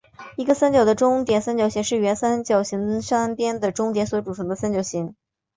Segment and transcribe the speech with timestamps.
[0.35, 5.13] 一个三角形的中点三角形是原三角形的三边的中点所组成的三角形。